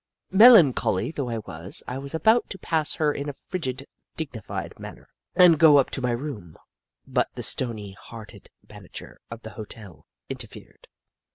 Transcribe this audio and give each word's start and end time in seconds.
Melancholy 0.31 1.11
though 1.11 1.29
I 1.29 1.37
was, 1.37 1.83
I 1.87 1.99
was 1.99 2.15
about 2.15 2.49
to 2.49 2.57
pass 2.57 2.95
her 2.95 3.13
in 3.13 3.29
a 3.29 3.33
frigid, 3.33 3.85
dignified 4.17 4.79
manner, 4.79 5.07
and 5.35 5.59
go 5.59 5.77
up 5.77 5.91
to 5.91 6.01
my 6.01 6.09
room, 6.09 6.57
but 7.05 7.27
the 7.35 7.43
stony 7.43 7.91
hearted 7.99 8.49
manager 8.67 9.21
of 9.29 9.43
the 9.43 9.51
hotel 9.51 10.07
interfered. 10.27 10.87